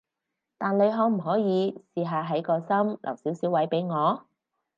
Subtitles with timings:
[0.57, 4.23] 但你可唔可以試下喺個心留少少位畀我？